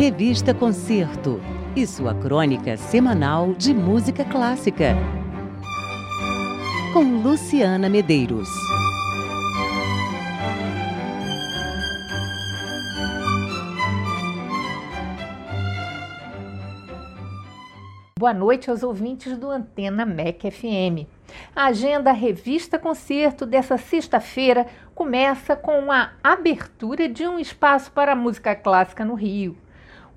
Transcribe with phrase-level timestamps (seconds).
[0.00, 1.42] Revista Concerto
[1.76, 4.96] e sua crônica semanal de música clássica.
[6.94, 8.48] Com Luciana Medeiros.
[18.18, 21.06] Boa noite aos ouvintes do Antena MEC FM.
[21.54, 28.54] A agenda Revista Concerto dessa sexta-feira começa com a abertura de um espaço para música
[28.56, 29.58] clássica no Rio.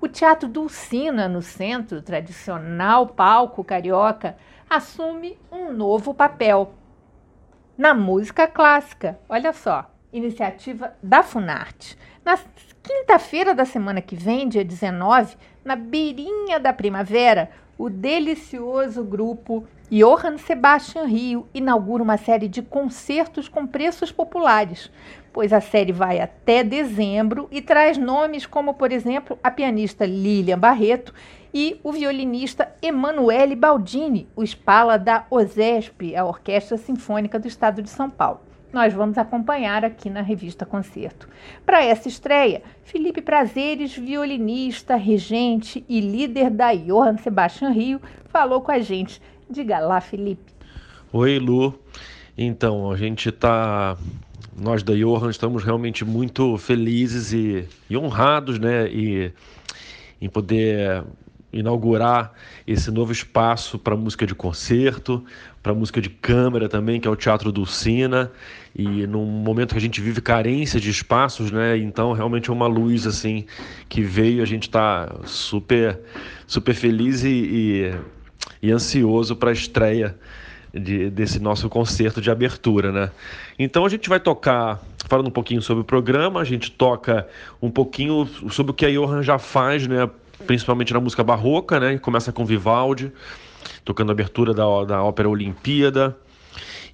[0.04, 4.36] O Teatro Dulcina, no centro, tradicional palco carioca,
[4.68, 6.74] assume um novo papel
[7.74, 9.18] na música clássica.
[9.26, 11.96] Olha só, iniciativa da Funarte.
[12.22, 12.38] Na
[12.82, 20.38] quinta-feira da semana que vem, dia 19, na beirinha da primavera, o delicioso grupo Johann
[20.38, 24.90] Sebastian Rio inaugura uma série de concertos com preços populares,
[25.32, 30.58] pois a série vai até dezembro e traz nomes como, por exemplo, a pianista Lilian
[30.58, 31.12] Barreto
[31.52, 37.90] e o violinista Emanuele Baldini, o espala da OSESP, a Orquestra Sinfônica do Estado de
[37.90, 38.40] São Paulo
[38.74, 41.28] nós vamos acompanhar aqui na revista Concerto.
[41.64, 48.72] Para essa estreia, Felipe Prazeres, violinista, regente e líder da Johann Sebastian Rio, falou com
[48.72, 49.22] a gente.
[49.48, 50.52] Diga lá, Felipe.
[51.12, 51.78] Oi, Lu.
[52.36, 53.96] Então, a gente está
[54.56, 59.32] nós da Johan estamos realmente muito felizes e, e honrados, né, e
[60.20, 61.04] em poder
[61.52, 62.32] inaugurar
[62.66, 65.24] esse novo espaço para música de concerto,
[65.62, 68.30] para música de câmara também, que é o Teatro Dulcina,
[68.74, 71.78] e num momento que a gente vive carência de espaços, né?
[71.78, 73.44] Então realmente é uma luz assim
[73.88, 76.00] que veio, a gente está super
[76.46, 77.94] super feliz e, e,
[78.64, 80.16] e ansioso para a estreia
[80.72, 83.10] de, desse nosso concerto de abertura, né?
[83.58, 87.28] Então a gente vai tocar, falando um pouquinho sobre o programa, a gente toca
[87.60, 90.08] um pouquinho sobre o que a Johan já faz, né?
[90.46, 91.98] principalmente na música barroca, né?
[91.98, 93.12] Começa com Vivaldi,
[93.84, 96.16] tocando a abertura da, da ópera Olimpíada.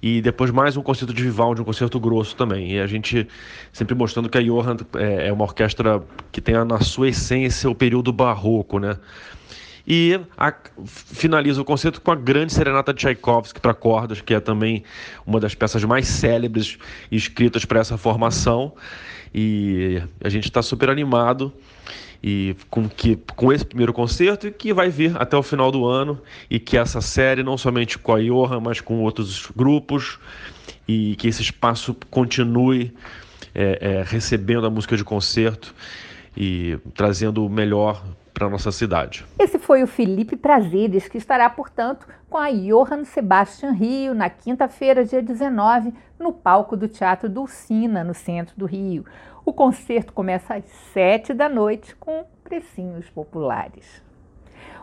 [0.03, 2.73] E depois mais um concerto de Vivaldi, um concerto grosso também.
[2.73, 3.27] E a gente
[3.71, 6.03] sempre mostrando que a Johann é, é uma orquestra
[6.33, 8.97] que tem na sua essência o período barroco, né?
[9.85, 10.53] E a,
[10.85, 14.83] finaliza o concerto com a grande serenata de Tchaikovsky para cordas, que é também
[15.25, 16.77] uma das peças mais célebres
[17.11, 18.73] escritas para essa formação.
[19.33, 21.51] E a gente está super animado
[22.23, 25.87] e com que com esse primeiro concerto e que vai vir até o final do
[25.87, 30.19] ano e que essa série não somente com a Johan, mas com outros grupos
[30.87, 32.93] e que esse espaço continue
[33.55, 35.73] é, é, recebendo a música de concerto
[36.37, 38.03] e trazendo o melhor
[38.41, 39.23] para nossa cidade.
[39.37, 45.05] Esse foi o Felipe Prazeres, que estará, portanto, com a Johann Sebastian Rio na quinta-feira,
[45.05, 49.05] dia 19, no palco do Teatro Dulcina, no centro do Rio.
[49.45, 54.01] O concerto começa às sete da noite com precinhos populares.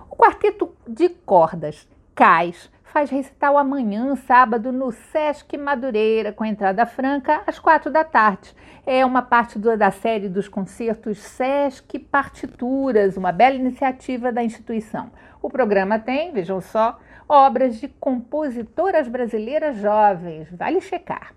[0.09, 7.45] O quarteto de cordas Cais faz recital amanhã, sábado, no Sesc Madureira, com entrada franca,
[7.47, 8.53] às quatro da tarde.
[8.85, 15.13] É uma parte da série dos concertos Sesc Partituras, uma bela iniciativa da instituição.
[15.41, 16.99] O programa tem, vejam só,
[17.29, 20.49] obras de compositoras brasileiras jovens.
[20.51, 21.33] Vale checar.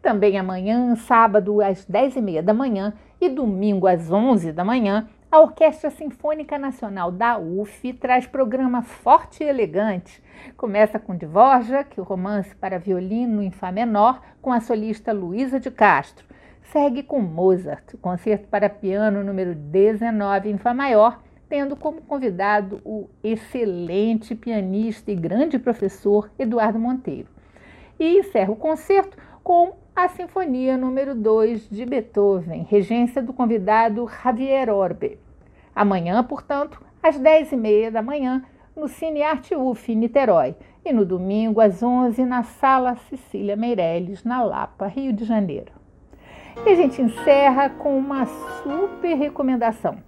[0.00, 5.90] Também amanhã, sábado, às 10h30 da manhã e domingo às 11 da manhã, a Orquestra
[5.90, 10.22] Sinfônica Nacional da UF traz programa forte e elegante.
[10.56, 15.72] Começa com Dvorak, o romance para violino em Fá menor, com a solista Luísa de
[15.72, 16.24] Castro.
[16.70, 22.80] Segue com Mozart, o concerto para piano número 19 em Fá maior, tendo como convidado
[22.84, 27.26] o excelente pianista e grande professor Eduardo Monteiro.
[27.98, 34.70] E encerra o concerto com a Sinfonia número 2 de Beethoven, regência do convidado Javier
[34.70, 35.23] Orbe.
[35.74, 38.42] Amanhã, portanto, às 10h30 da manhã,
[38.76, 40.54] no Cine Arte UF, Niterói,
[40.84, 45.72] e no domingo, às 11 na Sala Cecília Meirelles, na Lapa, Rio de Janeiro.
[46.64, 48.26] E a gente encerra com uma
[48.62, 49.98] super recomendação.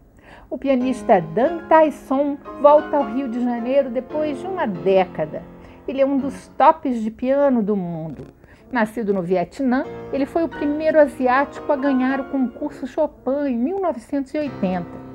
[0.48, 5.42] O pianista Dan Tyson volta ao Rio de Janeiro depois de uma década.
[5.88, 8.26] Ele é um dos tops de piano do mundo
[8.70, 15.05] Nascido no Vietnã, ele foi o primeiro asiático a ganhar o concurso Chopin em 1980.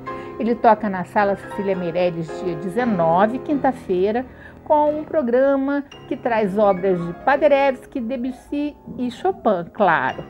[0.42, 4.26] Ele toca na Sala Cecília Meirelles dia 19, quinta-feira,
[4.64, 10.24] com um programa que traz obras de Paderewski, Debussy e Chopin, claro.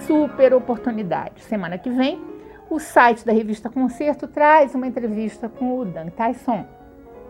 [0.00, 1.40] Super oportunidade.
[1.40, 2.22] Semana que vem,
[2.68, 6.66] o site da revista Concerto traz uma entrevista com o Dan Tyson.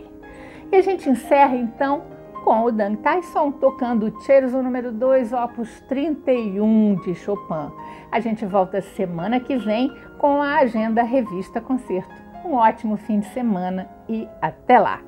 [0.72, 2.04] E a gente encerra então
[2.48, 7.70] com o Dan Tyson tocando o Scherzo número 2, opus 31 de Chopin.
[8.10, 12.08] A gente volta semana que vem com a agenda Revista Concerto.
[12.42, 15.07] Um ótimo fim de semana e até lá!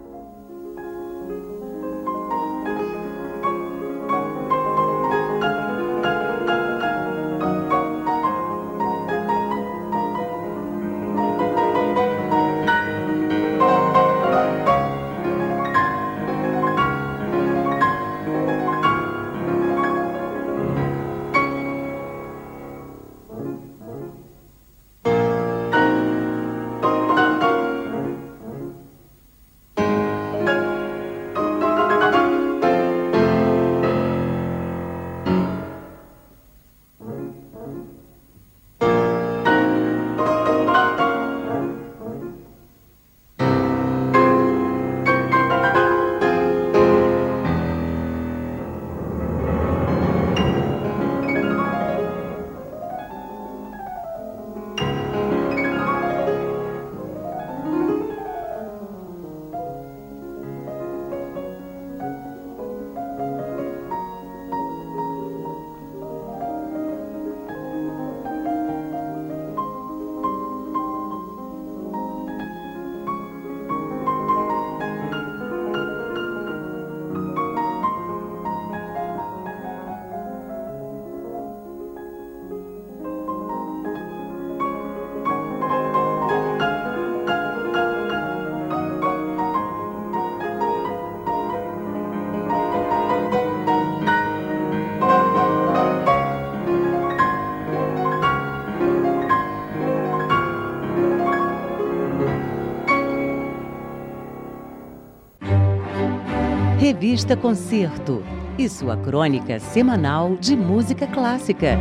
[106.92, 108.20] Revista Concerto
[108.58, 111.78] e sua crônica semanal de música clássica.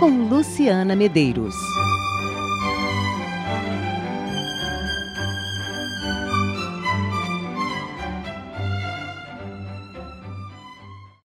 [0.00, 1.54] Com Luciana Medeiros.